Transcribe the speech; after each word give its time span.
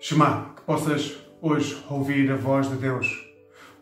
Shema, 0.00 0.54
que 0.54 0.62
possas 0.62 1.18
hoje 1.42 1.76
ouvir 1.90 2.30
a 2.30 2.36
voz 2.36 2.70
de 2.70 2.76
Deus. 2.76 3.28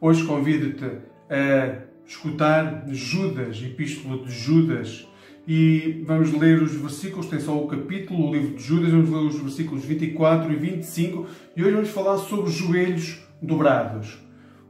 Hoje 0.00 0.24
convido-te 0.24 0.86
a 1.28 1.82
escutar 2.06 2.86
Judas, 2.88 3.62
Epístola 3.62 4.24
de 4.24 4.30
Judas, 4.30 5.06
e 5.46 6.02
vamos 6.06 6.32
ler 6.32 6.62
os 6.62 6.74
versículos, 6.74 7.26
tem 7.26 7.38
só 7.38 7.62
o 7.62 7.68
capítulo, 7.68 8.28
o 8.30 8.32
livro 8.32 8.56
de 8.56 8.62
Judas, 8.62 8.92
vamos 8.92 9.10
ler 9.10 9.26
os 9.26 9.38
versículos 9.38 9.84
24 9.84 10.50
e 10.50 10.56
25, 10.56 11.26
e 11.54 11.62
hoje 11.62 11.74
vamos 11.74 11.90
falar 11.90 12.16
sobre 12.16 12.50
joelhos 12.50 13.22
dobrados. 13.42 14.18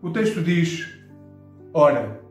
O 0.03 0.11
texto 0.11 0.43
diz: 0.43 0.85
Ora, 1.73 2.23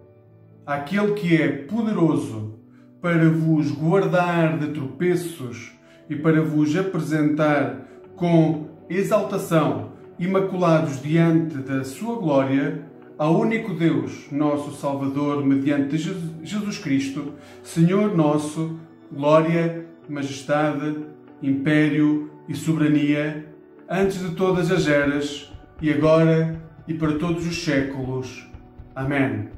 aquele 0.65 1.13
que 1.13 1.41
é 1.41 1.47
poderoso 1.47 2.59
para 3.01 3.29
vos 3.29 3.71
guardar 3.71 4.59
de 4.59 4.73
tropeços 4.73 5.71
e 6.09 6.17
para 6.17 6.41
vos 6.41 6.75
apresentar 6.75 7.87
com 8.17 8.74
exaltação, 8.89 9.91
imaculados 10.19 11.01
diante 11.01 11.57
da 11.57 11.83
sua 11.83 12.15
glória, 12.15 12.85
ao 13.17 13.39
único 13.39 13.73
Deus, 13.73 14.27
nosso 14.31 14.71
Salvador, 14.73 15.45
mediante 15.45 15.97
Jesus 15.97 16.77
Cristo, 16.77 17.33
Senhor 17.63 18.15
nosso, 18.15 18.77
glória, 19.11 19.85
majestade, 20.07 20.97
império 21.41 22.29
e 22.47 22.55
soberania, 22.55 23.45
antes 23.89 24.19
de 24.19 24.35
todas 24.35 24.71
as 24.71 24.87
eras, 24.87 25.51
e 25.81 25.91
agora 25.91 26.61
e 26.87 26.93
para 26.93 27.17
todos 27.17 27.45
os 27.45 27.63
séculos. 27.63 28.47
Amém. 28.95 29.49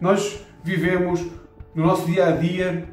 Nós 0.00 0.44
vivemos 0.62 1.24
no 1.74 1.86
nosso 1.86 2.06
dia 2.06 2.26
a 2.26 2.30
dia 2.32 2.88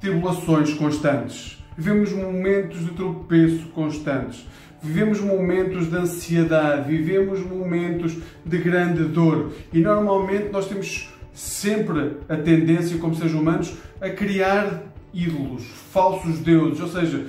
tribulações 0.00 0.74
constantes. 0.74 1.62
Vivemos 1.76 2.12
momentos 2.12 2.84
de 2.84 2.90
tropeço 2.92 3.68
constantes. 3.68 4.46
Vivemos 4.82 5.20
momentos 5.20 5.90
de 5.90 5.96
ansiedade, 5.96 6.88
vivemos 6.88 7.40
momentos 7.40 8.16
de 8.44 8.58
grande 8.58 9.04
dor. 9.04 9.52
E 9.72 9.80
normalmente 9.80 10.50
nós 10.50 10.66
temos 10.66 11.08
sempre 11.32 12.16
a 12.28 12.36
tendência, 12.36 12.98
como 12.98 13.14
seres 13.14 13.32
humanos, 13.32 13.74
a 14.00 14.08
criar 14.10 14.82
ídolos, 15.12 15.64
falsos 15.92 16.38
deuses, 16.38 16.80
ou 16.80 16.88
seja, 16.88 17.26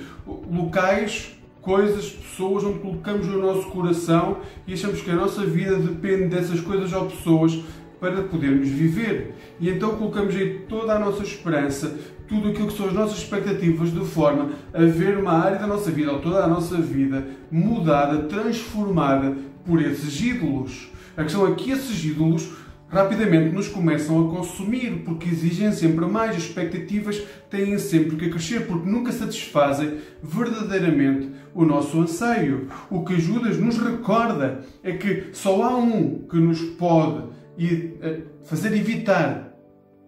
locais, 0.50 1.36
coisas, 1.60 2.10
pessoas 2.10 2.64
onde 2.64 2.78
colocamos 2.78 3.26
o 3.26 3.38
nosso 3.38 3.68
coração 3.68 4.38
e 4.66 4.72
achamos 4.72 5.00
que 5.02 5.10
a 5.10 5.14
nossa 5.14 5.44
vida 5.44 5.76
depende 5.76 6.28
dessas 6.28 6.60
coisas 6.60 6.92
ou 6.92 7.06
pessoas 7.06 7.58
para 8.00 8.22
podermos 8.22 8.68
viver. 8.68 9.34
E 9.60 9.68
então 9.68 9.96
colocamos 9.96 10.34
aí 10.34 10.64
toda 10.68 10.94
a 10.94 10.98
nossa 10.98 11.22
esperança, 11.22 11.96
tudo 12.26 12.48
aquilo 12.48 12.68
que 12.68 12.76
são 12.76 12.86
as 12.86 12.92
nossas 12.94 13.18
expectativas, 13.18 13.92
de 13.92 14.04
forma 14.04 14.50
a 14.72 14.84
ver 14.84 15.18
uma 15.18 15.32
área 15.32 15.58
da 15.58 15.66
nossa 15.66 15.90
vida, 15.90 16.12
ou 16.12 16.20
toda 16.20 16.42
a 16.42 16.48
nossa 16.48 16.76
vida, 16.78 17.26
mudada, 17.50 18.22
transformada 18.22 19.36
por 19.64 19.82
esses 19.82 20.20
ídolos. 20.20 20.88
A 21.16 21.22
questão 21.22 21.46
é 21.46 21.54
que 21.54 21.70
esses 21.70 22.02
ídolos 22.02 22.48
rapidamente 22.88 23.54
nos 23.54 23.68
começam 23.68 24.26
a 24.26 24.30
consumir, 24.30 25.02
porque 25.04 25.28
exigem 25.28 25.70
sempre 25.72 26.06
mais, 26.06 26.32
as 26.32 26.42
expectativas 26.42 27.22
têm 27.48 27.78
sempre 27.78 28.16
que 28.16 28.30
crescer, 28.30 28.66
porque 28.66 28.88
nunca 28.88 29.12
satisfazem 29.12 29.98
verdadeiramente 30.22 31.30
o 31.54 31.64
nosso 31.64 32.00
anseio. 32.00 32.68
O 32.90 33.04
que 33.04 33.20
Judas 33.20 33.58
nos 33.58 33.78
recorda 33.78 34.62
é 34.82 34.92
que 34.92 35.26
só 35.32 35.62
há 35.62 35.76
um 35.76 36.26
que 36.28 36.36
nos 36.36 36.60
pode 36.60 37.24
e 37.60 37.94
eh, 38.00 38.20
fazer 38.46 38.74
evitar 38.74 39.54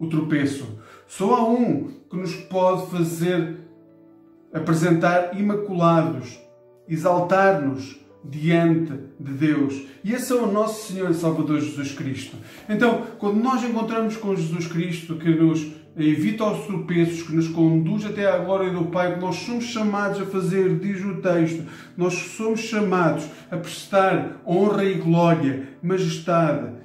o 0.00 0.06
tropeço. 0.06 0.80
Só 1.06 1.34
há 1.34 1.44
um 1.46 1.90
que 2.08 2.16
nos 2.16 2.34
pode 2.34 2.90
fazer 2.90 3.58
apresentar 4.54 5.38
imaculados, 5.38 6.40
exaltar-nos 6.88 8.00
diante 8.24 8.94
de 9.20 9.32
Deus. 9.32 9.82
E 10.02 10.14
esse 10.14 10.32
é 10.32 10.36
o 10.36 10.50
nosso 10.50 10.90
Senhor 10.90 11.10
e 11.10 11.14
Salvador 11.14 11.60
Jesus 11.60 11.92
Cristo. 11.92 12.38
Então, 12.70 13.02
quando 13.18 13.42
nós 13.42 13.62
encontramos 13.62 14.16
com 14.16 14.34
Jesus 14.34 14.66
Cristo, 14.66 15.16
que 15.16 15.28
nos 15.28 15.72
evita 15.94 16.46
os 16.46 16.64
tropeços, 16.64 17.22
que 17.22 17.36
nos 17.36 17.48
conduz 17.48 18.06
até 18.06 18.26
à 18.26 18.38
glória 18.38 18.70
do 18.70 18.86
Pai, 18.86 19.14
que 19.14 19.20
nós 19.20 19.36
somos 19.36 19.64
chamados 19.64 20.22
a 20.22 20.24
fazer, 20.24 20.78
diz 20.78 21.04
o 21.04 21.16
texto, 21.16 21.64
nós 21.98 22.14
somos 22.14 22.60
chamados 22.60 23.26
a 23.50 23.58
prestar 23.58 24.40
honra 24.46 24.84
e 24.86 24.94
glória, 24.94 25.68
majestade 25.82 26.80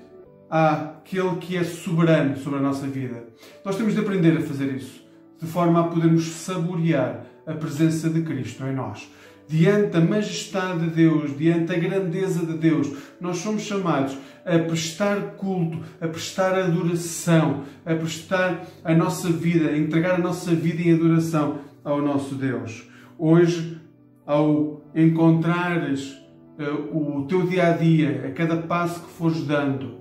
àquele 0.50 1.35
que 1.38 1.58
é 1.58 1.63
soberano 1.63 2.38
sobre 2.38 2.59
a 2.59 2.62
nossa 2.62 2.88
vida. 2.88 3.28
Nós 3.63 3.75
temos 3.75 3.94
de 3.94 4.00
aprender 4.00 4.38
a 4.38 4.41
fazer 4.41 4.74
isso, 4.75 5.03
de 5.40 5.47
forma 5.47 5.81
a 5.81 5.84
podermos 5.85 6.25
saborear 6.25 7.25
a 7.46 7.53
presença 7.53 8.09
de 8.09 8.22
Cristo 8.22 8.63
em 8.66 8.75
nós. 8.75 9.09
Diante 9.47 9.91
da 9.91 10.02
majestade 10.02 10.90
de 10.90 10.90
Deus, 10.90 11.38
diante 11.38 11.68
da 11.68 11.75
grandeza 11.75 12.46
de 12.46 12.58
Deus, 12.58 12.91
nós 13.22 13.38
somos 13.38 13.62
chamados 13.62 14.18
a 14.46 14.59
prestar 14.59 15.35
culto, 15.38 15.80
a 16.02 16.08
prestar 16.08 16.53
adoração, 16.53 17.64
a 17.85 17.96
prestar 17.96 18.68
a 18.84 18.94
nossa 18.94 19.29
vida, 19.29 19.69
a 19.69 19.78
entregar 19.78 20.16
a 20.16 20.18
nossa 20.18 20.53
vida 20.53 20.81
em 20.81 20.94
adoração 20.94 21.59
ao 21.81 22.02
nosso 22.02 22.35
Deus. 22.35 22.90
Hoje, 23.18 23.79
ao 24.25 24.81
encontrares 24.94 26.12
uh, 26.59 26.97
o 26.97 27.25
teu 27.25 27.47
dia 27.47 27.68
a 27.68 27.72
dia, 27.72 28.25
a 28.28 28.31
cada 28.31 28.58
passo 28.58 29.02
que 29.02 29.12
fores 29.12 29.41
dando, 29.44 29.96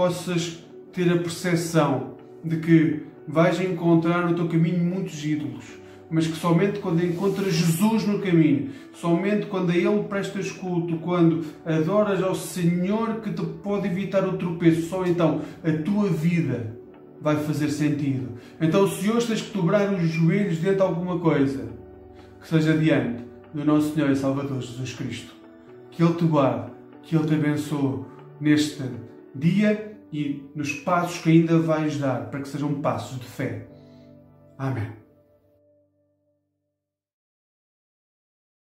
possas 0.00 0.64
ter 0.94 1.12
a 1.12 1.18
percepção 1.18 2.14
de 2.42 2.56
que 2.56 3.02
vais 3.28 3.60
encontrar 3.60 4.26
no 4.26 4.34
teu 4.34 4.48
caminho 4.48 4.82
muitos 4.82 5.22
ídolos, 5.22 5.78
mas 6.10 6.26
que 6.26 6.38
somente 6.38 6.78
quando 6.78 7.04
encontras 7.04 7.52
Jesus 7.52 8.06
no 8.06 8.18
caminho, 8.18 8.70
somente 8.94 9.44
quando 9.44 9.72
a 9.72 9.76
Ele 9.76 10.04
prestas 10.04 10.50
culto, 10.52 10.96
quando 11.00 11.44
adoras 11.66 12.22
ao 12.22 12.34
Senhor 12.34 13.20
que 13.20 13.30
te 13.30 13.42
pode 13.62 13.88
evitar 13.88 14.26
o 14.26 14.38
tropeço, 14.38 14.88
só 14.88 15.04
então 15.04 15.42
a 15.62 15.70
tua 15.82 16.08
vida 16.08 16.74
vai 17.20 17.36
fazer 17.36 17.68
sentido. 17.68 18.38
Então, 18.58 18.88
se 18.88 19.10
hoje 19.10 19.26
tens 19.26 19.42
que 19.42 19.54
dobrar 19.54 19.92
os 19.92 20.08
joelhos 20.08 20.62
diante 20.62 20.76
de 20.76 20.82
alguma 20.82 21.18
coisa, 21.18 21.68
que 22.40 22.48
seja 22.48 22.72
diante 22.72 23.22
do 23.52 23.66
nosso 23.66 23.92
Senhor 23.92 24.10
e 24.10 24.16
Salvador 24.16 24.62
Jesus 24.62 24.94
Cristo. 24.94 25.34
Que 25.90 26.02
Ele 26.02 26.14
te 26.14 26.24
guarde, 26.24 26.70
que 27.02 27.14
Ele 27.14 27.26
te 27.26 27.34
abençoe 27.34 28.06
neste 28.40 28.82
dia 29.34 29.89
e 30.12 30.50
nos 30.54 30.72
passos 30.72 31.18
que 31.18 31.30
ainda 31.30 31.58
vais 31.58 31.98
dar 31.98 32.30
para 32.30 32.40
que 32.40 32.48
sejam 32.48 32.80
passos 32.80 33.18
de 33.18 33.26
fé. 33.26 33.66
Amém. 34.58 34.92